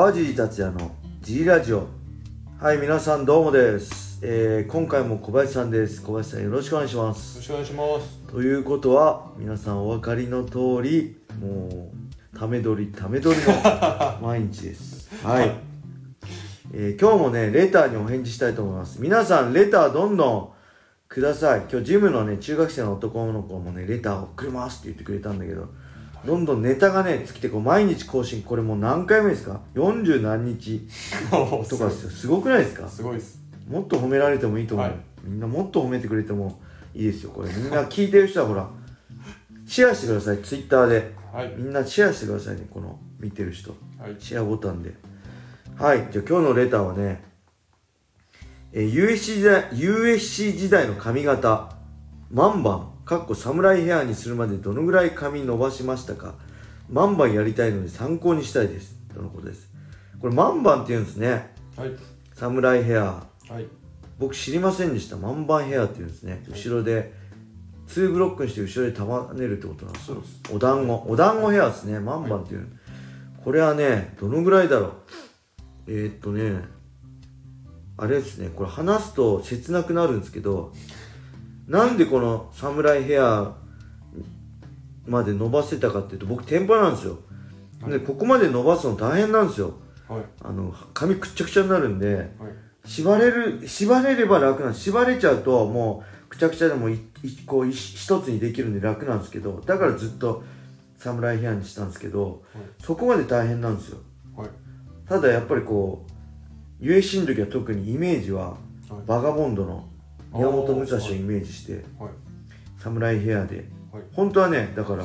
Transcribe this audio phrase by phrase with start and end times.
[0.00, 1.86] 川尻達也の G ラジオ。
[2.58, 6.00] はい皆さんどうもです、えー今回も小林さんです。
[6.00, 7.34] 小林さんよろしくお願いします。
[7.34, 8.18] よろしくお願いします。
[8.32, 11.90] ということは皆さんお分かりの通りも
[12.32, 13.44] うため撮りため撮りの
[14.26, 15.10] 毎日です。
[15.22, 15.52] はい、
[16.72, 19.02] えー今日もねレターにお返事したいと思います。
[19.02, 20.48] 皆さんレターどんどん
[21.10, 21.66] ください。
[21.70, 25.68] 今日ジムのね中学生の男の子もねレター送りますって言ってくれたんだけど
[26.26, 30.86] どんどんネタがね尽きてこう毎日更新これもう何回目ですか？40何日
[31.30, 32.88] とかですよすごくないですか？
[32.88, 33.40] すごいです。
[33.68, 34.96] もっと褒められてもいいと思う、はい。
[35.24, 36.60] みんなもっと褒めてくれても
[36.94, 37.48] いいですよこれ。
[37.52, 38.68] みんな聞いてる人はほら
[39.66, 41.14] シェアしてくださいツイッターで。
[41.32, 41.54] はい。
[41.56, 43.70] みんなシェアしてくださいねこの見てる人。
[43.98, 44.16] はい。
[44.18, 44.94] シェアボタンで。
[45.78, 46.08] はい。
[46.10, 47.22] じゃあ今日のレターはね
[48.72, 51.70] えー USC 時代 USC 時代の髪型
[52.30, 56.34] マンバンかっこ侍ヘアにするまでどのぐらい髪伸ばしましたか？
[56.88, 58.94] マンバンやりたいので参考にしたいです。
[59.12, 59.68] とのことです。
[60.20, 61.52] これマンバンって言うんですね。
[61.76, 61.90] はい。
[62.34, 63.26] 侍ヘア。
[63.48, 63.66] はい。
[64.16, 65.16] 僕知りませんでした。
[65.16, 66.44] マンバンヘアっていうんですね。
[66.48, 67.12] 後ろで
[67.88, 70.54] 2ブロックにして後ろで束ねるってことなんですそうです。
[70.54, 71.04] お団子。
[71.08, 71.98] お団子ヘアですね。
[71.98, 72.68] マンバンっていう、
[73.44, 74.92] これはねどのぐらいだろう？
[75.88, 76.62] えー、っとね
[77.96, 78.50] あれですね。
[78.54, 80.72] これ話すと切なくなるんですけど
[81.70, 83.54] なんでこの侍ヘア
[85.06, 87.20] まで伸ばせたかっていうと僕天パなんですよ
[87.86, 89.74] でここまで伸ばすの大変なんですよ
[90.08, 90.22] はい。
[90.42, 92.28] あの髪くっちゃくちゃになるんではい。
[92.84, 96.98] 縛れる縛れれば楽なんです縛れちゃうともうくちゃくちゃでもいい
[97.46, 100.42] こうい一つにできるんで楽なんですけどだからずっと
[100.98, 102.42] 侍ヘアにしたんですけど、
[102.84, 103.98] そこまで大変なんですよ
[104.36, 104.48] はい。
[105.08, 106.04] ただやっぱりこ
[106.80, 109.06] う USC の時は特にイメージははい。
[109.06, 109.88] バガボンドの
[110.32, 112.10] 宮本武蔵をイメージしてはい。
[112.78, 113.68] 侍ヘアで。
[113.92, 114.02] はい。
[114.12, 115.04] 本当はねだから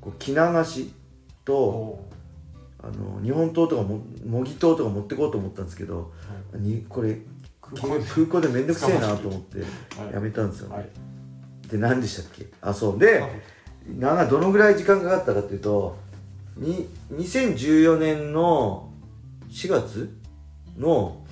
[0.00, 0.92] こう着流し
[1.44, 2.10] とお
[2.82, 6.12] あの日本刀とかも模擬刀とか持ってこうと思ったんですけけど、
[6.54, 7.18] にこれ
[7.60, 8.04] 空港で。
[8.04, 10.14] 空港でめんどくせえなと思ってはい。
[10.14, 10.88] やめたんですよね、はい。
[11.68, 12.46] で何でしたっけ？
[12.60, 12.98] あそう。
[12.98, 13.22] で
[13.86, 15.96] どのぐらい時間かかったかっていうと
[16.56, 18.90] に2014年の
[19.50, 20.16] 4月
[20.76, 21.24] の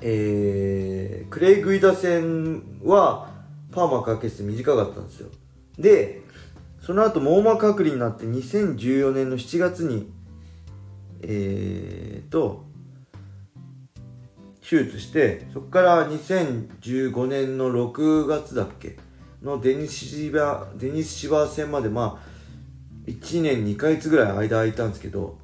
[0.00, 3.30] えー、クレイグイダ戦は
[3.72, 5.28] パーマかけて短かったんですよ
[5.78, 6.22] で
[6.80, 10.10] その後網膜剥離になって2014年の7月に
[11.22, 12.68] えーと
[14.68, 18.98] 手術してそこから2015年の6月だっけ
[19.42, 25.34] のデニスシバデニスシバー戦までまあ1年2ヶ月ぐらい間空いたんですけどはい。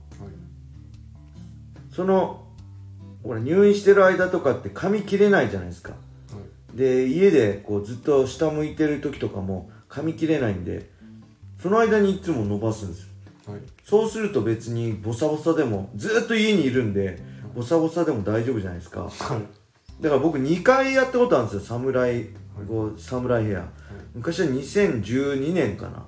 [1.94, 2.43] その
[3.24, 5.96] ほら入院してる間とかって髪切れないじゃないですかは
[6.74, 6.76] い。
[6.76, 10.90] で家でこうずっと下向いてる時とかも髪切れないんで
[11.62, 13.08] その間にいつも伸ばすんですよ
[13.46, 13.60] はい。
[13.84, 17.18] そうすると別にボサボサでもずっと家にいるんで
[17.54, 19.12] ボサボサでも大丈夫じゃないですかはい。
[20.02, 22.26] だから僕2回やったことあるんですよ侍
[22.68, 23.68] こう侍ヘア
[24.14, 26.06] 昔は2012年かなはい。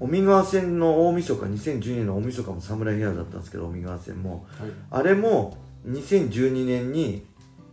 [0.00, 4.70] 尾身川線の大晦日2012年の大晦日も侍ヘアだったんですけど尾身川線もはい。
[4.90, 5.56] あれも
[5.86, 7.26] 2012年に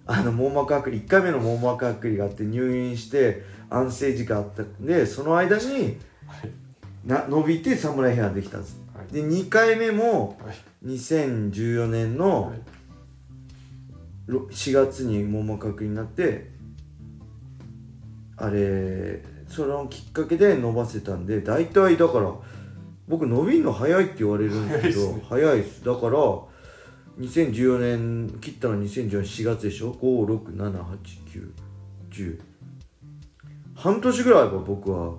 [0.05, 6.51] あの網膜剥離1回目の網膜剥離があって入院して安静時間あったんでその間にはい。
[7.05, 9.13] な伸びて侍ヘアできたんですはい。
[9.13, 10.55] で2回目もはい。
[10.85, 12.59] 2014年のはい。
[14.27, 16.51] ろ4月に網膜剥離になって
[18.37, 22.31] あれそのきっかけで伸ばせたんで大体だから
[23.07, 26.17] 僕伸びるの早いって言われるんですけど早いですだから
[27.19, 32.39] 2014年切ったの2014年4月でしょ？5678910
[33.75, 35.15] 半年ぐらいは僕は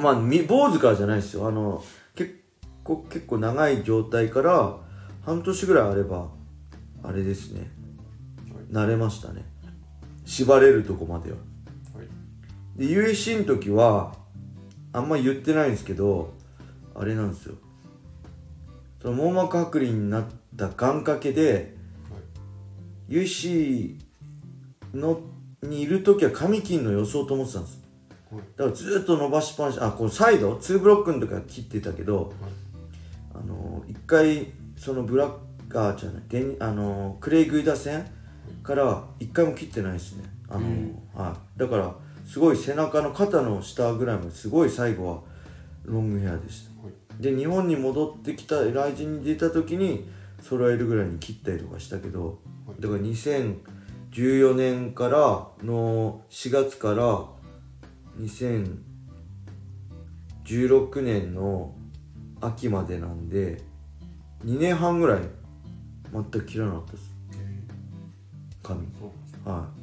[0.00, 1.48] まあみ坊主からじゃないですよ。
[1.48, 1.82] あの
[2.14, 2.40] 結
[2.84, 4.76] 構結構長い状態から
[5.24, 6.28] 半年ぐらいあれば
[7.02, 7.70] あれですね。
[8.70, 9.44] 慣れましたね。
[10.24, 11.38] 縛れるとこまでは。
[11.94, 12.78] はい。
[12.78, 14.14] で USC の時は
[14.92, 16.32] あんま言ってないんですけど
[16.94, 17.54] あれなんですよ
[19.00, 20.24] その網膜剥離になっ
[20.56, 21.74] た願掛けで
[23.08, 23.98] USC
[24.94, 25.20] の
[25.62, 27.80] にいる時は髪切んの予想と思ってたんです。
[28.30, 28.42] はい。
[28.56, 32.32] だからずっと伸ばしっぱなしあこのサイド？2ブロックの時は切ってたけど
[33.34, 35.32] あの一回そのブラッ
[35.68, 38.06] カーじゃないデニあのクレイグイダ戦
[38.62, 40.24] から一回も切ってないですね。
[40.48, 40.98] あの、うん。
[41.14, 41.94] はい、だから
[42.26, 45.20] すごい背中の肩の下ぐらいまですごい最後は
[45.84, 46.69] ロングヘアでした。
[46.69, 46.69] はい。
[47.20, 50.08] で日本に戻ってきた来人に出た時に
[50.42, 52.38] 揃えるぐらいに切ったりとかしたけど
[52.80, 57.26] だから2014年からの4月から
[58.18, 61.74] 2016年の
[62.40, 63.60] 秋までなんで
[64.44, 65.20] 2年半ぐらい
[66.12, 67.14] 全く切らなかったです。
[67.34, 67.36] え。
[68.62, 68.80] 髪
[69.44, 69.80] はい。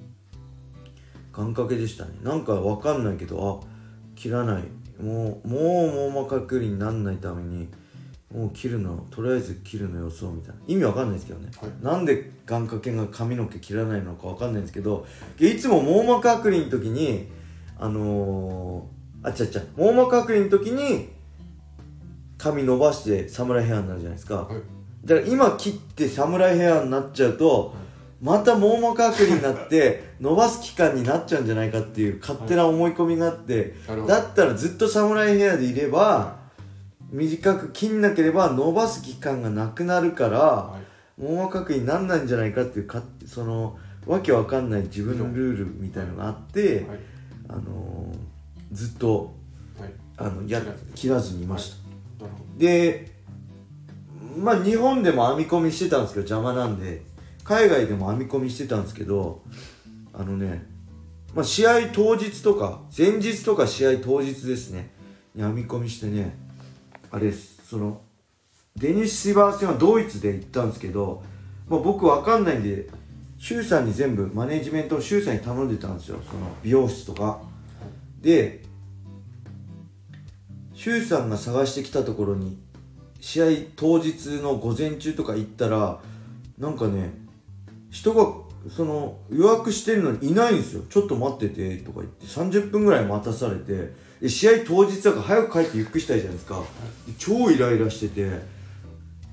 [1.36, 2.14] 願掛けでしたね。
[2.24, 3.68] なんかわかんないけどあ
[4.16, 4.64] 切らない
[5.02, 7.68] もうもう網膜剥離になんないために
[8.34, 10.62] もう切るのとりあえず切るの予想みたいな。
[10.68, 11.72] 意味わかんないですけどね、はい。
[11.82, 15.06] なんで願掛けが髪の毛切らないのかわかんないんですけど
[15.40, 17.30] いつも網膜剥離の時に
[17.80, 21.10] あのー、あちゃちゃ網膜剥離の時に
[22.38, 24.62] 髪伸ばしてサムライヘアになるじゃないですか、はい。
[25.06, 27.74] だから今切ってサムライヘアになっちゃうと、
[28.22, 36.38] また網膜剥離になって伸ばす期間になっちゃうんじゃないかっていう勝手な思い込みがあって、なるほどだったらずっとサムライヘアでいれば
[37.12, 40.78] 短く切んなければ伸ばす期間がなくなるからは
[41.20, 41.22] い。
[41.22, 47.00] 網膜剥離になんないんじゃないかっていうかそのわけわかんない自分のルールみたいのがあって、はい。
[47.50, 48.18] あのー
[48.72, 49.34] ずっと
[49.80, 49.92] はい。
[50.18, 50.62] あのや
[50.96, 51.78] 切らずにいました。
[52.58, 53.12] で
[54.38, 57.04] まあ日本でも編み込みしてたんですけど邪魔なんで
[57.48, 59.42] 海外でも編み込みしてたんですけど
[60.14, 60.66] あのね、
[61.34, 64.90] まあ、試合当日とか前日とか試合当日ですね
[65.34, 66.38] に編み込みしてね
[67.10, 68.02] あれですその
[68.76, 71.24] デニス・シバー戦はドイツで行ったんですけど、
[71.70, 72.90] まあ、僕わかんないんで
[73.40, 77.40] 周さんに全部マネジメントを周さんに頼んでたんですよその美容室とか。
[78.20, 78.64] で
[80.74, 82.58] 周さんが探してきたところに
[83.22, 83.46] 試合
[83.76, 86.00] 当日の午前中とか行ったら
[86.60, 87.27] なんかね
[87.90, 88.26] 人が
[88.70, 90.84] その予約してるのにいないんですよ。
[90.90, 96.62] ちょっと待っててとか言って30分ぐらい待たされてで試合当日だから早く帰ってゆっくりしたいじゃないですか。
[97.08, 98.30] で超イライラしてて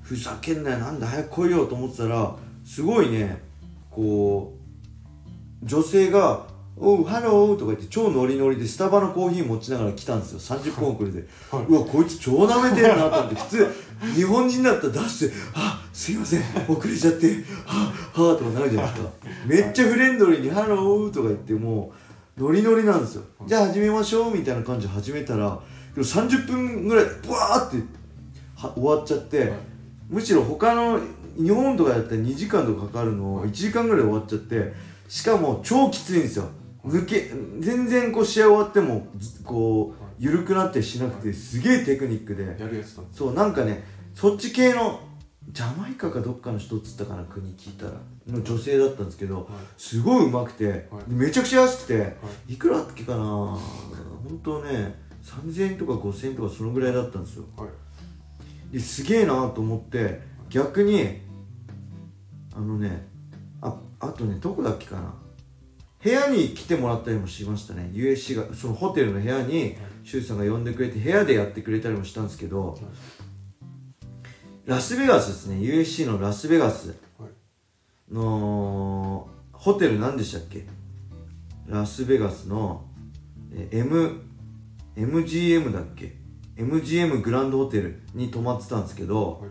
[0.03, 3.41] ふざけんなよなんだ早く来いよと思ってたらすごいね
[3.89, 4.53] こ
[5.63, 6.47] う女性が
[6.77, 10.39] 「おうハロー」とか言って超ノリノリでスタバのコーヒー持ちながら来たんですよ。
[10.39, 11.65] 30分遅れで、はい。
[11.65, 13.67] うわこいつ超舐めてるなと思って普通
[14.13, 17.27] 日本人だったら出して「あすいません遅れちゃって
[17.65, 19.09] はあはあ」とかなるじゃないですか。
[19.47, 21.93] めっちゃフレンドリーに「ハロー」とか言っても
[22.37, 23.23] うノリノリなんですよ。
[23.47, 25.57] じゃあ始めましょうみたいな感じで始めたら
[25.95, 27.77] でも30分ぐらいブワーって
[28.55, 29.49] は終わっちゃって、はい。
[30.09, 30.99] むしろ他の
[31.37, 34.73] 日本とかだったら2時間とかかかるのを1時間ぐらいで終わっちゃって
[35.07, 36.49] しかも超きついんですよ。
[36.85, 37.31] 抜け
[37.61, 42.45] 全然こう試合終わってもずこう緩くなってしなくてすげえテクニックで。
[43.13, 44.99] そうなんかねそっち系の
[45.49, 47.91] ジャマイカかどっかの人っつったかな国聞いたら。
[48.27, 49.47] の女性だったんですけど
[49.77, 51.03] すごい上手くて、はい。
[51.07, 52.07] めちゃくちゃ安くて、、は
[52.49, 52.55] い。
[52.55, 53.59] くらだっけかな本
[54.43, 57.45] 当ね3000円とか5000円とかそのぐらいだったんですよ。
[57.55, 58.73] はい。
[58.73, 61.21] ですげえなと思って逆に
[62.55, 63.07] あのね
[63.61, 65.13] ああとねどこだっけかな。
[66.03, 67.89] 部屋に来てもらったりもしましたね。
[67.93, 72.77] USC がそのホテルの部屋に周さんが呼んでくれて部屋でやってくれたりもしたんですけど
[74.65, 75.57] ラスベガスですね。
[75.57, 76.95] USC のラスベガス。
[77.19, 78.13] はい。
[78.13, 80.65] のホテル何でしたっけ？
[81.67, 82.85] ラスベガスの
[83.53, 84.21] え M
[84.95, 86.15] MGM だっけ
[86.57, 89.49] ？MGM グランドホテルに泊まってたんですけど、はい。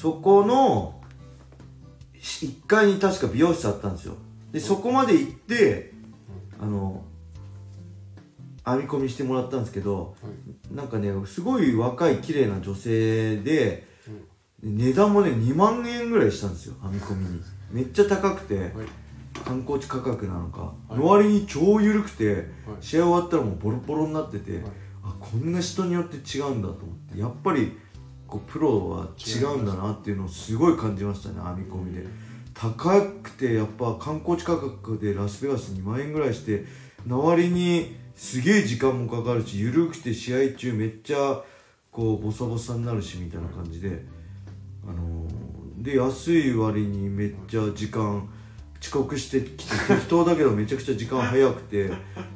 [0.00, 1.00] そこの
[2.14, 4.14] 1階に確か美容室あったんですよ。
[4.52, 5.92] でそこまで行って
[6.60, 7.02] あの
[8.64, 10.28] 編み込みしてもらったんですけどは
[10.72, 10.74] い。
[10.74, 13.85] なんかねすごい若い綺麗な女性で
[14.74, 17.42] 値段もね2万円ぐらいしたんですよ編み込みに。
[17.70, 18.70] めっちゃ高くてはい。
[19.44, 20.98] 観光地価格なのか、はい。
[20.98, 22.44] の割に超緩くて、はい。
[22.80, 24.62] 試合終わったらもうボロボロになってて、はい。
[25.04, 27.78] あこんな人によって違うんだと思ってやっぱり
[28.26, 32.06] こうプロは違うんだなっていうのをすごい感じましたね編み込みで。
[32.54, 36.64] 高くてやっぱ観光地価格でラスベガス2万円ぐらいして
[37.06, 41.42] の割にすげえ時間もかかるし緩くて試合中めっちゃ
[41.92, 44.02] こうボサボサになるしみたいな感じで
[44.88, 48.28] あのーで安い割にめっちゃ時間
[48.80, 51.90] 遅刻してきて適当だけどめちゃくちゃ時間早くて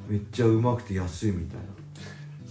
[0.08, 1.64] めっちゃうまくて安いみたいな。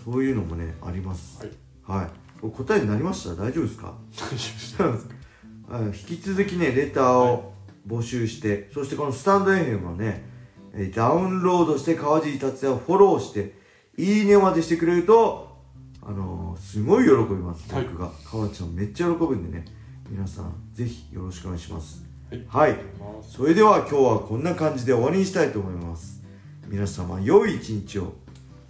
[0.04, 1.40] そういうのもねあります。
[1.86, 2.00] はい。
[2.00, 2.52] はい。
[2.52, 3.36] 答えになりました？
[3.36, 3.94] 大丈夫ですか？
[4.18, 5.08] 大丈夫です。
[5.70, 7.54] はい引き続きねレターを
[7.88, 10.26] 募集して、そしてこのスタンド FM をね
[10.74, 13.56] えーダウンロードして川尻達也をフォローして
[13.98, 15.58] いいねまでしてくれると
[16.02, 17.74] あのーすごい喜びます。
[17.74, 17.84] はい。
[17.86, 19.66] 僕が、川ちゃんめっちゃ喜ぶんでね
[20.10, 22.04] 皆さんぜひよろしくお願いします。
[22.32, 22.46] はい。
[22.48, 22.78] はい。
[23.22, 26.24] それでは今日はこんな感じで終わりにしたいと思います。
[26.68, 28.14] 皆様良い一日を。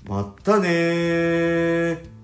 [0.05, 2.19] またねー